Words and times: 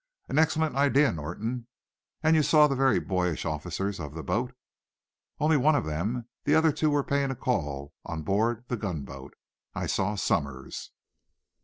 "An 0.29 0.39
excellent 0.39 0.75
idea, 0.75 1.11
Norton. 1.11 1.67
And 2.23 2.35
you 2.35 2.41
saw 2.41 2.65
the 2.65 2.73
very 2.75 2.99
boyish 2.99 3.45
officers 3.45 3.99
of 3.99 4.15
the 4.15 4.23
boat?" 4.23 4.51
"Only 5.39 5.57
one 5.57 5.75
of 5.75 5.85
them. 5.85 6.27
The 6.43 6.55
other 6.55 6.71
two 6.71 6.89
were 6.89 7.03
paying 7.03 7.29
a 7.29 7.35
call 7.35 7.93
on 8.03 8.23
board 8.23 8.65
the 8.67 8.77
gunboat. 8.77 9.35
I 9.75 9.85
saw 9.85 10.15
Somers." 10.15 10.89